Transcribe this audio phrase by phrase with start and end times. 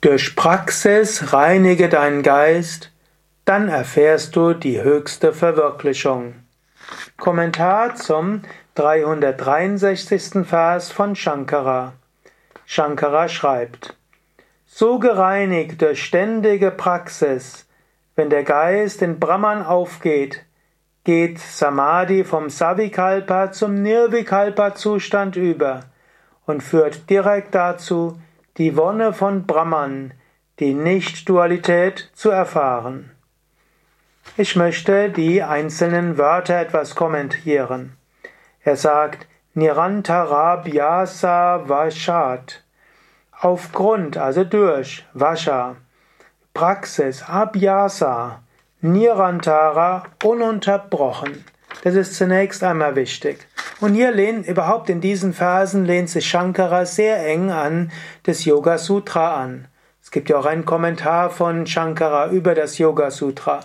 [0.00, 2.92] Durch Praxis reinige deinen Geist,
[3.44, 6.34] dann erfährst du die höchste Verwirklichung.
[7.16, 8.42] Kommentar zum
[8.76, 10.46] 363.
[10.46, 11.94] Vers von Shankara.
[12.64, 13.96] Shankara schreibt,
[14.66, 17.66] so gereinigt durch ständige Praxis,
[18.14, 20.44] wenn der Geist in Brahman aufgeht,
[21.02, 25.80] geht Samadhi vom Savikalpa zum Nirvikalpa Zustand über
[26.46, 28.20] und führt direkt dazu,
[28.58, 30.12] die Wonne von Brahman,
[30.58, 33.12] die Nicht-Dualität zu erfahren.
[34.36, 37.96] Ich möchte die einzelnen Wörter etwas kommentieren.
[38.62, 42.64] Er sagt Nirantarabhyasa Vashat.
[43.40, 45.76] Aufgrund, also durch, Vasha.
[46.52, 48.42] Praxis, Abhyasa,
[48.80, 51.44] Nirantara, ununterbrochen.
[51.84, 53.46] Das ist zunächst einmal wichtig.
[53.80, 57.92] Und hier lehnt, überhaupt in diesen Phasen lehnt sich Shankara sehr eng an
[58.24, 59.68] das Yoga Sutra an.
[60.02, 63.60] Es gibt ja auch einen Kommentar von Shankara über das Yoga Sutra.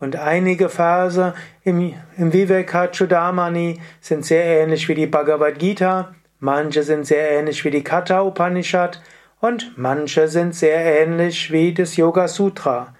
[0.00, 1.34] Und einige Verse
[1.64, 7.70] im, im Vivekachudamani sind sehr ähnlich wie die Bhagavad Gita, manche sind sehr ähnlich wie
[7.70, 9.02] die Katha Upanishad
[9.40, 12.94] und manche sind sehr ähnlich wie das Yoga Sutra.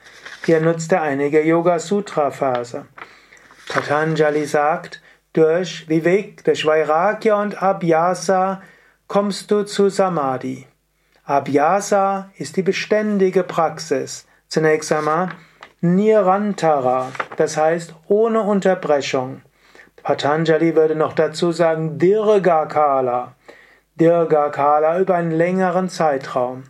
[0.45, 2.85] Hier nutzt er einige Yoga Sutra Verse.
[3.69, 5.01] Patanjali sagt,
[5.39, 8.61] durch Vivek, durch Vairagya und Abhyasa
[9.07, 10.67] kommst du zu Samadhi.
[11.25, 14.27] Abhyasa ist die beständige Praxis.
[14.49, 15.29] Zunächst einmal
[15.81, 19.43] Nirantara, das heißt ohne Unterbrechung.
[20.03, 23.37] Patanjali würde noch dazu sagen Dirgakala.
[23.95, 26.65] Dirgakala über einen längeren Zeitraum.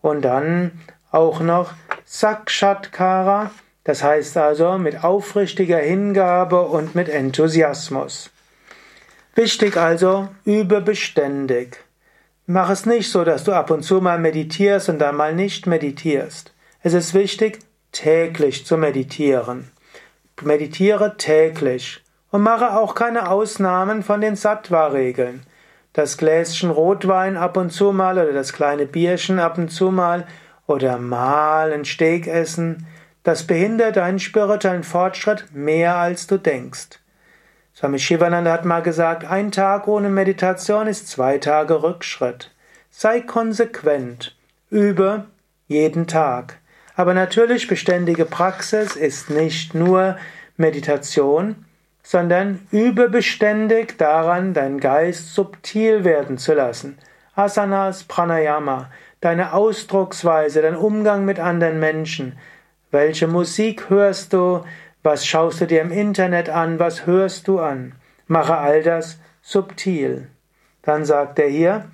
[0.00, 1.72] Und dann auch noch
[2.06, 3.50] Sakshatkara,
[3.90, 8.30] das heißt also mit aufrichtiger Hingabe und mit Enthusiasmus.
[9.34, 11.78] Wichtig also, übe beständig.
[12.46, 15.66] Mach es nicht so, dass du ab und zu mal meditierst und dann mal nicht
[15.66, 16.54] meditierst.
[16.84, 17.58] Es ist wichtig,
[17.90, 19.72] täglich zu meditieren.
[20.40, 25.42] Meditiere täglich und mache auch keine Ausnahmen von den Sattva-Regeln.
[25.94, 30.28] Das Gläschen Rotwein ab und zu mal oder das kleine Bierchen ab und zu mal
[30.68, 32.86] oder mal ein Steak essen,
[33.22, 37.00] das behindert deinen spirituellen Fortschritt mehr als du denkst.
[37.74, 42.50] Swami Shivananda hat mal gesagt, ein Tag ohne Meditation ist zwei Tage Rückschritt.
[42.90, 44.36] Sei konsequent,
[44.70, 45.26] übe
[45.68, 46.58] jeden Tag.
[46.96, 50.16] Aber natürlich beständige Praxis ist nicht nur
[50.56, 51.64] Meditation,
[52.02, 56.98] sondern übe beständig daran, deinen Geist subtil werden zu lassen.
[57.34, 62.36] Asanas, Pranayama, deine Ausdrucksweise, dein Umgang mit anderen Menschen.
[62.90, 64.64] Welche Musik hörst du?
[65.02, 66.78] Was schaust du dir im Internet an?
[66.78, 67.94] Was hörst du an?
[68.26, 70.28] Mache all das subtil.
[70.82, 71.84] Dann sagt er hier,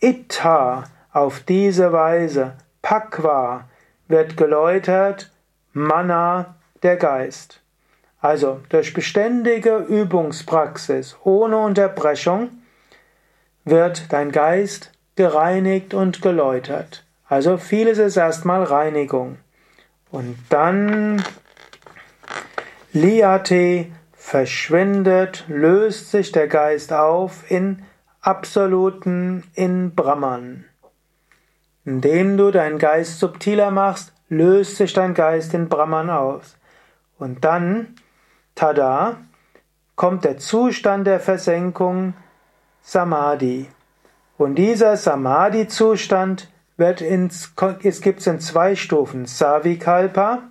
[0.00, 3.68] Itta, auf diese Weise, Pakwa,
[4.08, 5.30] wird geläutert
[5.72, 7.60] Mana, der Geist.
[8.20, 12.50] Also durch beständige Übungspraxis ohne Unterbrechung
[13.64, 17.04] wird dein Geist gereinigt und geläutert.
[17.28, 19.38] Also vieles ist erstmal Reinigung.
[20.10, 21.22] Und dann
[22.92, 27.82] Liate verschwindet, löst sich der Geist auf in
[28.20, 30.64] Absoluten, in Brahman.
[31.84, 36.56] Indem du deinen Geist subtiler machst, löst sich dein Geist in Brahman aus.
[37.18, 37.94] Und dann,
[38.54, 39.18] tada,
[39.94, 42.14] kommt der Zustand der Versenkung
[42.82, 43.68] Samadhi.
[44.38, 49.26] Und dieser Samadhi-Zustand wird ins, es gibt in zwei Stufen.
[49.26, 50.42] Savikalpa,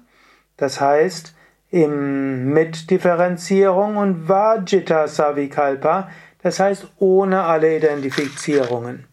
[0.58, 1.36] das heißt
[1.72, 6.10] im, mit Differenzierung und Vajita Savikalpa,
[6.42, 9.08] das heißt ohne alle Identifizierungen.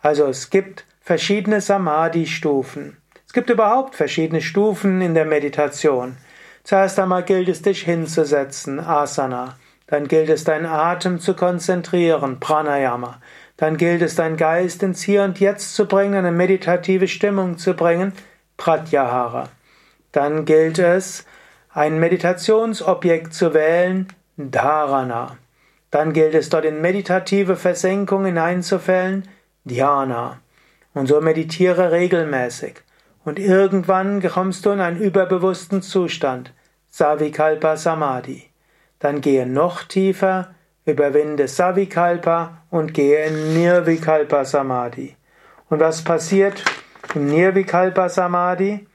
[0.00, 2.98] Also es gibt verschiedene Samadhi-Stufen.
[3.26, 6.16] Es gibt überhaupt verschiedene Stufen in der Meditation.
[6.62, 9.56] Zuerst einmal gilt es, dich hinzusetzen, Asana.
[9.86, 13.20] Dann gilt es, deinen Atem zu konzentrieren, Pranayama.
[13.56, 17.74] Dann gilt es, deinen Geist ins Hier und Jetzt zu bringen, eine meditative Stimmung zu
[17.74, 18.12] bringen,
[18.56, 19.48] Pratyahara.
[20.12, 21.24] Dann gilt es,
[21.72, 25.38] ein Meditationsobjekt zu wählen, Dharana.
[25.90, 29.28] Dann gilt es, dort in meditative Versenkung hineinzufällen,
[29.64, 30.40] Dhyana.
[30.92, 32.82] Und so meditiere regelmäßig.
[33.24, 36.52] Und irgendwann kommst du in einen überbewussten Zustand,
[36.90, 38.44] Savikalpa Samadhi.
[38.98, 40.53] Dann gehe noch tiefer,
[40.84, 45.16] überwinde Savikalpa und gehe in Nirvikalpa Samadhi.
[45.68, 46.62] Und was passiert
[47.14, 48.86] im Nirvikalpa Samadhi?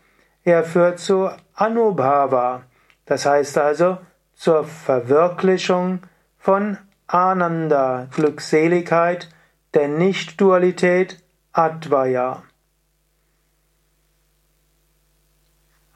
[0.43, 2.63] Er führt zu Anubhava,
[3.05, 3.97] das heißt also
[4.35, 5.99] zur Verwirklichung
[6.37, 6.77] von
[7.07, 9.29] Ananda, Glückseligkeit,
[9.73, 11.21] der Nicht-Dualität
[11.51, 12.43] Advaya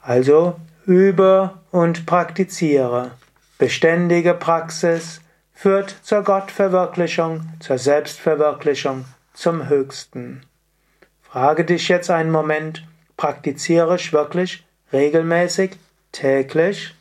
[0.00, 3.12] Also übe und praktiziere.
[3.56, 5.22] Beständige Praxis
[5.54, 10.44] führt zur Gottverwirklichung, zur Selbstverwirklichung, zum Höchsten.
[11.22, 12.86] Frage dich jetzt einen Moment,
[13.16, 15.72] praktiziere ich wirklich regelmäßig,
[16.12, 16.94] täglich?